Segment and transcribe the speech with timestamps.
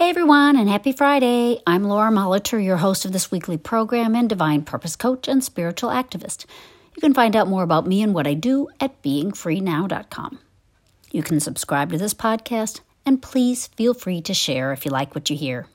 [0.00, 1.60] Hey everyone, and happy Friday.
[1.66, 5.90] I'm Laura Molitor, your host of this weekly program and divine purpose coach and spiritual
[5.90, 6.46] activist.
[6.96, 10.38] You can find out more about me and what I do at beingfreenow.com.
[11.12, 15.14] You can subscribe to this podcast, and please feel free to share if you like
[15.14, 15.66] what you hear.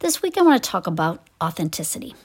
[0.00, 2.16] This week I want to talk about authenticity.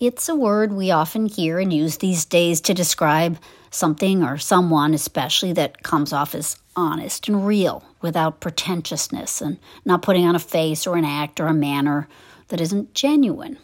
[0.00, 3.36] It's a word we often hear and use these days to describe
[3.70, 10.00] something or someone, especially that comes off as honest and real without pretentiousness and not
[10.00, 12.08] putting on a face or an act or a manner
[12.48, 13.58] that isn't genuine.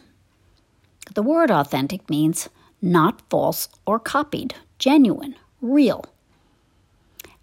[1.15, 2.49] The word authentic means
[2.83, 6.05] not false or copied, genuine, real.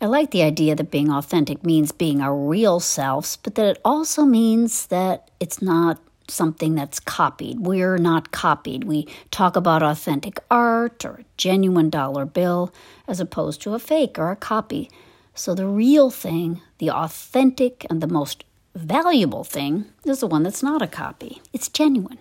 [0.01, 3.81] I like the idea that being authentic means being our real selves, but that it
[3.85, 7.61] also means that it's not something that's copied.
[7.61, 8.85] We're not copied.
[8.85, 12.73] We talk about authentic art or a genuine dollar bill
[13.07, 14.91] as opposed to a fake or a copy.
[15.35, 20.63] So the real thing, the authentic and the most valuable thing, is the one that's
[20.63, 21.43] not a copy.
[21.53, 22.19] It's genuine.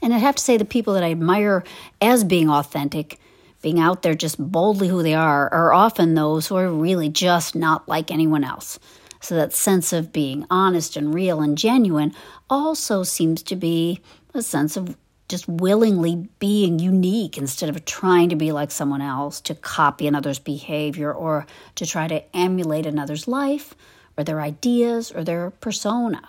[0.00, 1.64] And i have to say, the people that I admire
[2.00, 3.18] as being authentic,
[3.62, 7.56] being out there just boldly who they are, are often those who are really just
[7.56, 8.78] not like anyone else.
[9.20, 12.14] So that sense of being honest and real and genuine
[12.48, 14.00] also seems to be
[14.34, 14.96] a sense of
[15.28, 20.38] just willingly being unique instead of trying to be like someone else, to copy another's
[20.38, 23.74] behavior, or to try to emulate another's life,
[24.16, 26.26] or their ideas, or their persona.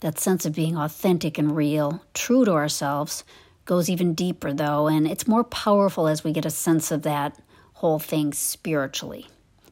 [0.00, 3.24] That sense of being authentic and real, true to ourselves,
[3.66, 7.38] goes even deeper, though, and it's more powerful as we get a sense of that
[7.74, 9.26] whole thing spiritually.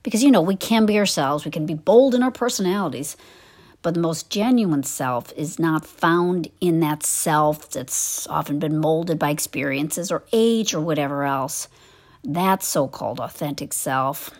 [0.08, 3.14] Because, you know, we can be ourselves, we can be bold in our personalities,
[3.82, 9.18] but the most genuine self is not found in that self that's often been molded
[9.18, 11.68] by experiences or age or whatever else.
[12.24, 14.30] That so called authentic self,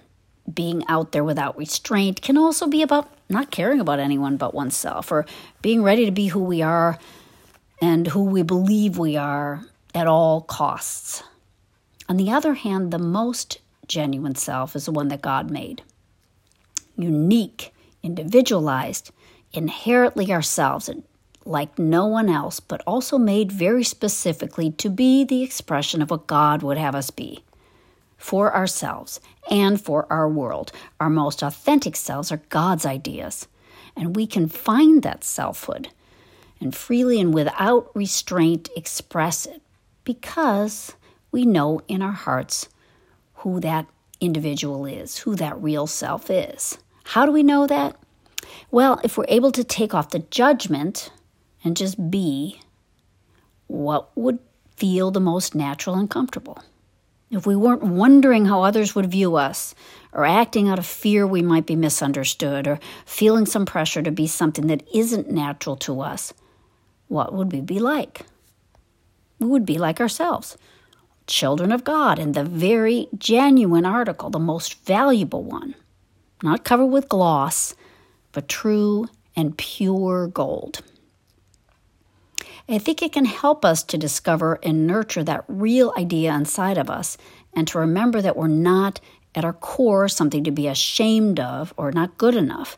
[0.51, 5.13] being out there without restraint, can also be about not caring about anyone but oneself
[5.13, 5.27] or
[5.61, 6.99] being ready to be who we are
[7.83, 11.23] and who we believe we are at all costs.
[12.09, 15.83] On the other hand, the most genuine self is the one that God made
[16.97, 17.73] unique,
[18.03, 19.11] individualized,
[19.53, 20.91] inherently ourselves,
[21.45, 26.27] like no one else, but also made very specifically to be the expression of what
[26.27, 27.45] God would have us be
[28.19, 30.73] for ourselves and for our world.
[30.99, 33.47] Our most authentic selves are God's ideas,
[33.97, 35.89] and we can find that selfhood
[36.61, 39.63] and freely and without restraint express it
[40.05, 40.95] because
[41.31, 42.69] we know in our hearts
[43.39, 43.87] who that
[44.21, 46.79] individual is, who that real self is.
[47.05, 47.97] How do we know that?
[48.71, 51.11] Well, if we're able to take off the judgment
[51.63, 52.61] and just be,
[53.67, 54.39] what would
[54.77, 56.63] feel the most natural and comfortable?
[57.31, 59.75] If we weren't wondering how others would view us,
[60.13, 64.27] or acting out of fear we might be misunderstood, or feeling some pressure to be
[64.27, 66.33] something that isn't natural to us,
[67.09, 68.27] what would we be like?
[69.39, 70.57] We would be like ourselves,
[71.29, 75.75] children of God, in the very genuine article, the most valuable one,
[76.43, 77.75] not covered with gloss,
[78.33, 79.07] but true
[79.37, 80.83] and pure gold.
[82.69, 86.91] I think it can help us to discover and nurture that real idea inside of
[86.91, 87.17] us
[87.55, 89.01] and to remember that we're not
[89.35, 92.77] at our core something to be ashamed of or not good enough,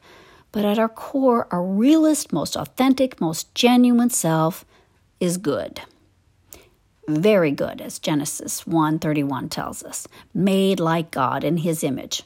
[0.52, 4.64] but at our core, our realest, most authentic, most genuine self
[5.18, 5.80] is good.
[7.18, 12.22] Very good, as Genesis 1:31 tells us, made like God in his image.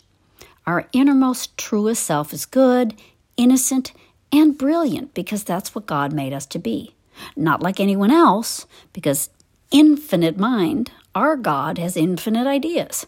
[0.67, 2.95] Our innermost truest self is good,
[3.37, 3.93] innocent,
[4.31, 6.95] and brilliant because that's what God made us to be.
[7.35, 9.31] Not like anyone else, because
[9.71, 13.07] infinite mind, our God has infinite ideas.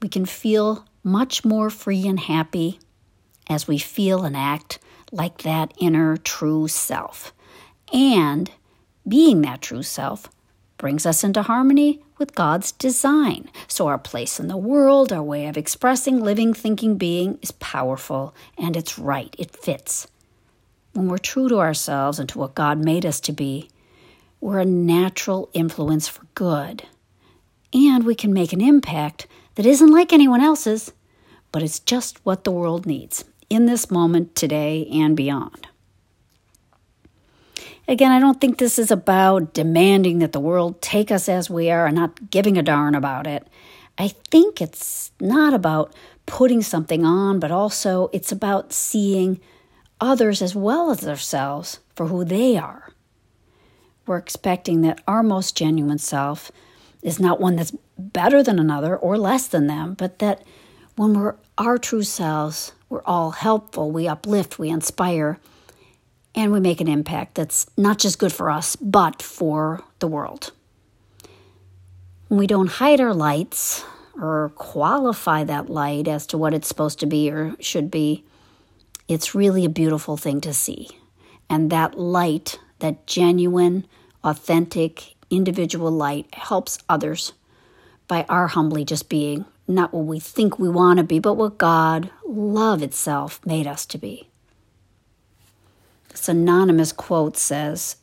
[0.00, 2.78] We can feel much more free and happy
[3.48, 4.78] as we feel and act
[5.10, 7.32] like that inner true self.
[7.92, 8.50] And
[9.06, 10.28] being that true self
[10.82, 13.48] brings us into harmony with God's design.
[13.68, 18.34] So, our place in the world, our way of expressing, living, thinking, being is powerful
[18.58, 19.32] and it's right.
[19.38, 20.08] It fits.
[20.92, 23.70] When we're true to ourselves and to what God made us to be,
[24.40, 26.82] we're a natural influence for good.
[27.72, 30.92] And we can make an impact that isn't like anyone else's,
[31.52, 35.68] but it's just what the world needs in this moment, today, and beyond.
[37.88, 41.70] Again, I don't think this is about demanding that the world take us as we
[41.70, 43.46] are and not giving a darn about it.
[43.98, 45.94] I think it's not about
[46.26, 49.40] putting something on, but also it's about seeing
[50.00, 52.92] others as well as ourselves for who they are.
[54.06, 56.50] We're expecting that our most genuine self
[57.02, 60.42] is not one that's better than another or less than them, but that
[60.96, 65.38] when we're our true selves, we're all helpful, we uplift, we inspire,
[66.34, 70.52] and we make an impact that's not just good for us, but for the world.
[72.28, 73.84] When we don't hide our lights
[74.20, 78.24] or qualify that light as to what it's supposed to be or should be,
[79.08, 80.88] it's really a beautiful thing to see.
[81.50, 83.86] And that light, that genuine,
[84.24, 87.32] authentic, individual light, helps others
[88.08, 91.58] by our humbly just being not what we think we want to be, but what
[91.58, 94.28] God, love itself, made us to be.
[96.12, 97.96] This anonymous quote says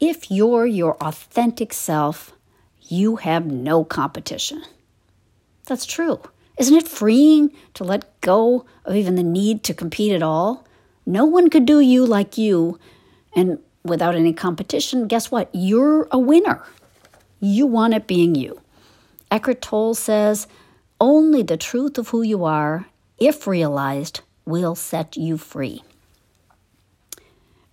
[0.00, 2.32] If you're your authentic self,
[2.80, 4.62] you have no competition.
[5.66, 6.20] That's true.
[6.58, 10.64] Isn't it freeing to let go of even the need to compete at all?
[11.04, 12.78] No one could do you like you,
[13.34, 15.50] and without any competition, guess what?
[15.52, 16.62] You're a winner.
[17.40, 18.60] You won at being you.
[19.30, 20.46] Eckhart Tolle says,
[21.00, 22.86] only the truth of who you are,
[23.18, 25.82] if realized, will set you free.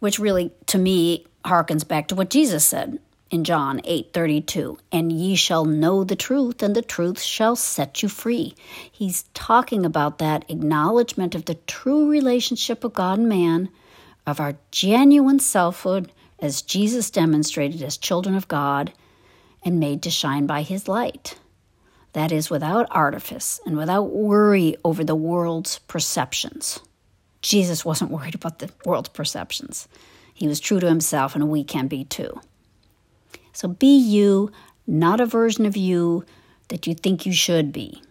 [0.04, 3.00] Which really, to me, harkens back to what Jesus said
[3.32, 8.10] in John 8:32, "And ye shall know the truth, and the truth shall set you
[8.10, 8.54] free."
[8.92, 13.70] He's talking about that acknowledgement of the true relationship of God and man,
[14.28, 18.92] of our genuine selfhood as Jesus demonstrated as children of God
[19.64, 21.36] and made to shine by his light.
[22.12, 26.82] That is, without artifice and without worry over the world's perceptions.
[27.44, 29.88] Jesus wasn't worried about the world's perceptions.
[30.34, 32.40] He was true to himself, and we can be too.
[33.52, 34.52] So be you,
[34.88, 36.26] not a version of you
[36.70, 38.02] that you think you should be.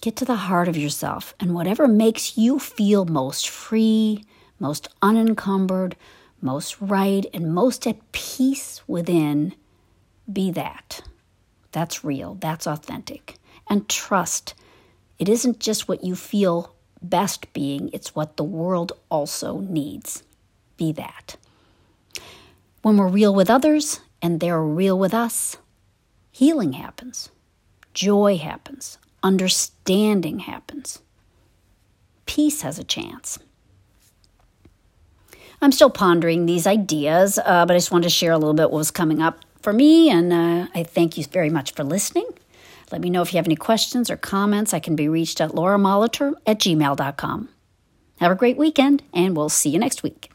[0.00, 4.24] Get to the heart of yourself, and whatever makes you feel most free,
[4.58, 5.94] most unencumbered,
[6.40, 9.54] most right, and most at peace within,
[10.32, 11.02] be that.
[11.70, 13.36] That's real, that's authentic.
[13.68, 14.54] And trust,
[15.18, 20.22] it isn't just what you feel best being, it's what the world also needs.
[20.76, 21.36] Be that.
[22.82, 25.56] When we're real with others and they're real with us,
[26.30, 27.30] healing happens,
[27.94, 31.00] joy happens, understanding happens,
[32.26, 33.38] peace has a chance.
[35.60, 38.70] I'm still pondering these ideas, uh, but I just wanted to share a little bit
[38.70, 42.26] what was coming up for me, and uh, I thank you very much for listening.
[42.92, 44.74] Let me know if you have any questions or comments.
[44.74, 47.48] I can be reached at lauramolitor at gmail.com.
[48.20, 50.31] Have a great weekend, and we'll see you next week.